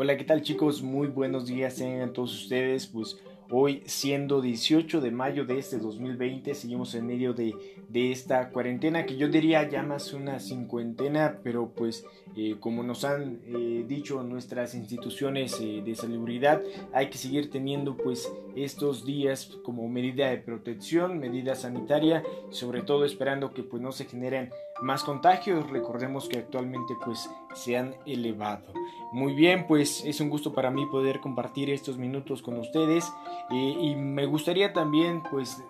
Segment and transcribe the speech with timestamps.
[0.00, 0.80] Hola, ¿qué tal chicos?
[0.80, 2.86] Muy buenos días tengan todos ustedes.
[2.86, 3.18] Pues
[3.50, 7.52] hoy siendo 18 de mayo de este 2020, seguimos en medio de,
[7.92, 12.04] esta cuarentena que yo diría ya más una cincuentena, pero pues
[12.36, 16.62] eh, como nos han eh, dicho nuestras instituciones eh, de salubridad,
[16.92, 23.04] hay que seguir teniendo pues estos días como medida de protección, medida sanitaria, sobre todo
[23.04, 24.50] esperando que pues no se generen
[24.82, 25.68] más contagios.
[25.70, 28.72] Recordemos que actualmente pues se han elevado.
[29.12, 33.10] Muy bien, pues es un gusto para mí poder compartir estos minutos con ustedes
[33.50, 35.62] eh, y me gustaría también pues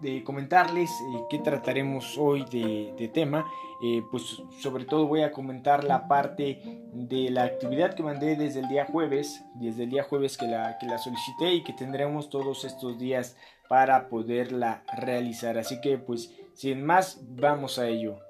[0.00, 3.46] de comentarles eh, qué trataremos hoy de, tema.
[3.82, 6.62] Eh, pues sobre todo voy a comentar la parte
[6.92, 10.78] de la actividad que mandé desde el día jueves, desde el día jueves que la,
[10.78, 13.36] que la solicité y que tendremos todos estos días
[13.68, 15.58] para poderla realizar.
[15.58, 18.25] Así que pues sin más, vamos a ello.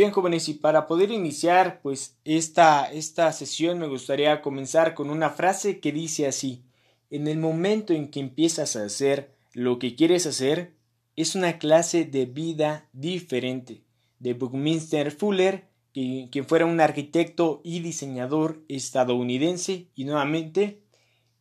[0.00, 5.28] Bien jóvenes, y para poder iniciar pues esta, esta sesión me gustaría comenzar con una
[5.28, 6.64] frase que dice así,
[7.10, 10.72] en el momento en que empiezas a hacer lo que quieres hacer,
[11.16, 13.82] es una clase de vida diferente,
[14.18, 20.80] de Buckminster Fuller, quien fuera un arquitecto y diseñador estadounidense, y nuevamente,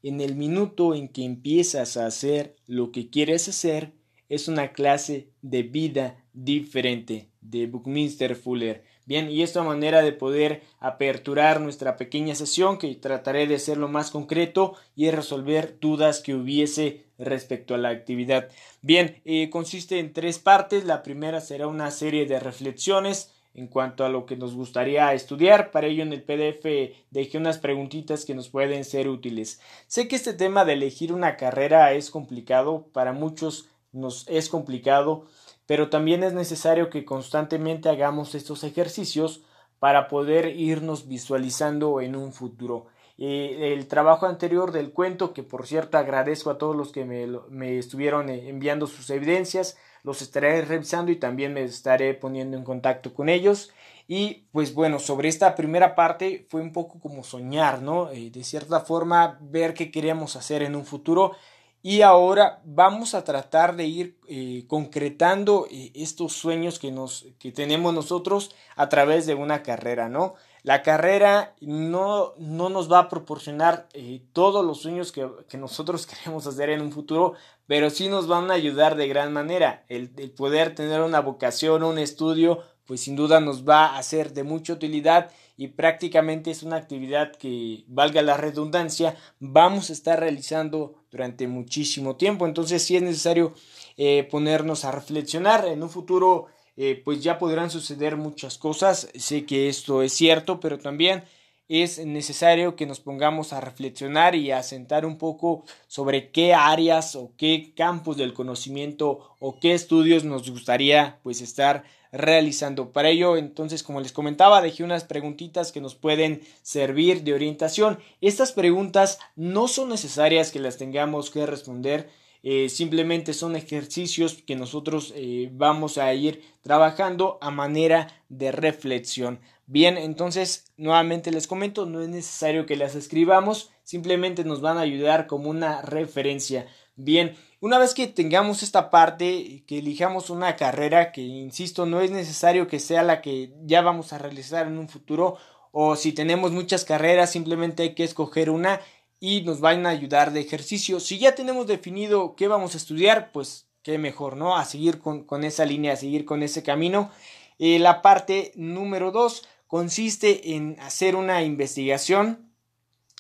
[0.03, 3.93] en el minuto en que empiezas a hacer lo que quieres hacer,
[4.30, 8.83] es una clase de vida diferente de Buckminster Fuller.
[9.05, 13.88] Bien, y esta manera de poder aperturar nuestra pequeña sesión, que trataré de ser lo
[13.88, 18.49] más concreto y resolver dudas que hubiese respecto a la actividad.
[18.83, 20.86] Bien, eh, consiste en tres partes.
[20.86, 25.71] La primera será una serie de reflexiones en cuanto a lo que nos gustaría estudiar.
[25.71, 29.59] Para ello en el PDF dejé unas preguntitas que nos pueden ser útiles.
[29.88, 35.26] Sé que este tema de elegir una carrera es complicado, para muchos nos es complicado
[35.70, 39.44] pero también es necesario que constantemente hagamos estos ejercicios
[39.77, 42.88] para poder irnos visualizando en un futuro.
[43.20, 47.78] el trabajo anterior del cuento, que por cierto agradezco a todos los que me, me
[47.78, 53.30] estuvieron enviando sus evidencias, los estaré revisando y también me estaré poniendo en contacto con
[53.30, 53.72] ellos.
[54.08, 58.10] Y pues bueno, sobre esta primera parte fue un poco como soñar, ¿no?
[58.10, 61.33] Eh, de cierta forma, ver qué queríamos hacer en un futuro
[61.82, 67.52] y ahora vamos a tratar de ir eh, concretando eh, estos sueños que, nos, que
[67.52, 70.36] tenemos nosotros a través de una carrera, ¿no?
[70.64, 76.06] La carrera no, no nos va a proporcionar eh, todos los sueños que, que, nosotros
[76.23, 77.34] queremos hacer en un futuro,
[77.66, 79.86] pero sí nos van a ayudar de gran manera.
[79.88, 84.33] El, el poder tener una vocación, un estudio, pues sin duda nos va a ser
[84.33, 90.20] de mucha utilidad y prácticamente es una actividad que, valga la redundancia, vamos a estar
[90.20, 92.48] realizando durante muchísimo tiempo.
[92.48, 93.54] Entonces sí es necesario
[93.95, 95.67] eh, ponernos a reflexionar.
[95.67, 96.48] En un futuro
[96.78, 99.08] eh, pues ya podrán suceder muchas cosas.
[99.14, 101.26] Sé que esto es cierto, pero también
[101.69, 107.15] es necesario que nos pongamos a reflexionar y a sentar un poco sobre qué áreas
[107.15, 112.91] o qué campos del conocimiento o qué estudios nos gustaría pues estar realizando.
[112.91, 117.99] Para ello, entonces, como les comentaba, dejé unas preguntitas que nos pueden servir de orientación.
[118.19, 122.09] Estas preguntas no son necesarias que las tengamos que responder.
[122.42, 129.39] Eh, simplemente son ejercicios que nosotros eh, vamos a ir trabajando a manera de reflexión.
[129.66, 134.81] Bien, entonces nuevamente les comento, no es necesario que las escribamos, simplemente nos van a
[134.81, 136.68] ayudar como una referencia.
[136.95, 142.10] Bien, una vez que tengamos esta parte, que elijamos una carrera que, insisto, no es
[142.10, 145.38] necesario que sea la que ya vamos a realizar en un futuro,
[145.72, 148.80] o si tenemos muchas carreras, simplemente hay que escoger una
[149.19, 151.00] y nos van a ayudar de ejercicio.
[151.00, 154.57] Si ya tenemos definido qué vamos a estudiar, pues qué mejor, ¿no?
[154.57, 157.12] A seguir con, esa línea, a seguir con ese camino.
[157.57, 162.50] Eh, la parte número dos consiste en hacer una investigación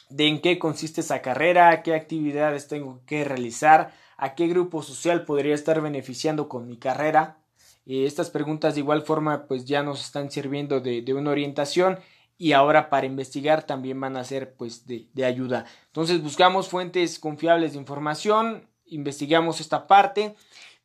[0.09, 5.23] de en qué consiste esa carrera, qué actividades tengo que realizar, a qué grupo social
[5.25, 7.37] podría estar beneficiando con mi carrera.
[7.85, 11.99] Eh, estas preguntas de igual forma pues ya nos están sirviendo de, una orientación
[12.39, 15.65] y ahora para investigar también van a ser pues de, de, ayuda.
[15.87, 20.35] Entonces buscamos fuentes confiables de información, investigamos esta parte.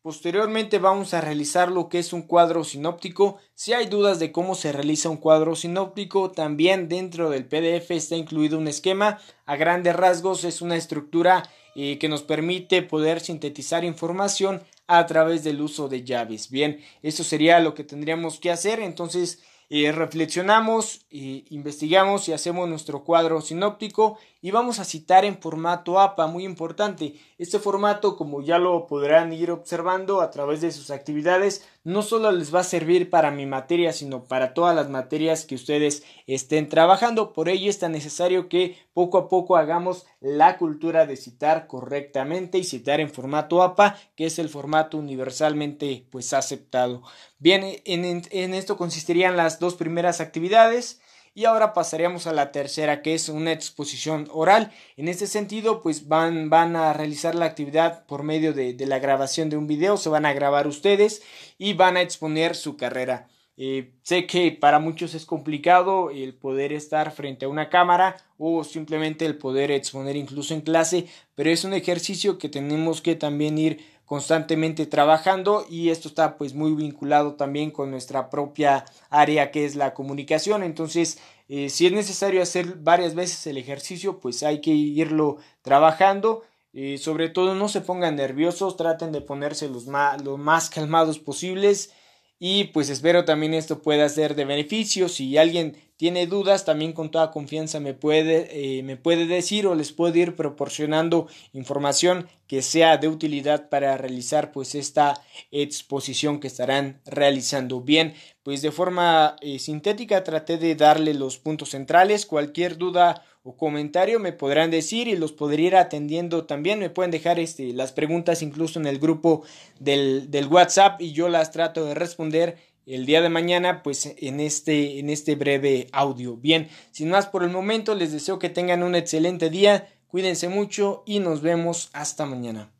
[0.01, 3.39] Posteriormente vamos a realizar lo que es un cuadro sinóptico.
[3.55, 8.15] Si hay dudas de cómo se realiza un cuadro sinóptico, también dentro del PDF está
[8.15, 9.19] incluido un esquema.
[9.45, 15.43] A grandes rasgos es una estructura y que nos permite poder sintetizar información a través
[15.43, 16.51] del uso de llaves.
[16.51, 18.81] Bien, eso sería lo que tendríamos que hacer.
[18.81, 26.27] Entonces, reflexionamos, investigamos y hacemos nuestro cuadro sinóptico y vamos a citar en formato APA,
[26.27, 27.15] muy importante.
[27.37, 32.31] Este formato, como ya lo podrán ir observando a través de sus actividades, no solo
[32.31, 36.67] les va a servir para mi materia, sino para todas las materias que ustedes estén
[36.67, 37.31] trabajando.
[37.31, 42.57] Por ello es tan necesario que poco a poco hagamos la cultura de citar correctamente
[42.57, 47.03] y citar en formato APA, que es el formato universalmente pues aceptado.
[47.37, 51.01] Bien, en, en esto consistirían las dos primeras actividades.
[51.37, 54.71] Y ahora pasaríamos a la tercera, que es una exposición oral.
[54.95, 59.49] En este sentido, pues van, van a realizar la actividad por medio de, la grabación
[59.49, 61.23] de un video, se van a grabar ustedes
[61.57, 63.27] y van a exponer su carrera.
[63.57, 68.63] Eh, sé que para muchos es complicado el poder estar frente a una cámara o
[68.63, 73.57] simplemente el poder exponer incluso en clase, pero es un ejercicio que tenemos que también
[73.57, 79.65] ir constantemente trabajando y esto está pues muy vinculado también con nuestra propia área que
[79.65, 80.63] es la comunicación.
[80.63, 81.19] Entonces
[81.49, 86.43] eh, si es necesario hacer varias veces el ejercicio pues hay que irlo trabajando.
[86.73, 91.19] Eh, sobre todo no se pongan nerviosos traten de ponerse los más, lo más calmados
[91.19, 91.93] posibles
[92.37, 95.07] y pues espero también esto pueda ser de beneficio.
[95.07, 99.75] Si alguien tiene dudas, también con toda confianza me puede, eh, me puede decir o
[99.75, 105.21] les puedo ir proporcionando información que sea de utilidad para realizar pues esta
[105.51, 107.79] exposición que estarán realizando.
[107.79, 112.25] Bien, pues de forma eh, sintética traté de darle los puntos centrales.
[112.25, 116.79] Cualquier duda o comentario me podrán decir y los podría ir atendiendo también.
[116.79, 119.43] Me pueden dejar este, las preguntas incluso en el grupo
[119.79, 122.57] del, del WhatsApp y yo las trato de responder
[122.87, 126.37] el día de mañana pues en este en este breve audio.
[126.37, 131.03] Bien, sin más por el momento les deseo que tengan un excelente día, cuídense mucho
[131.05, 132.74] y nos vemos hasta mañana.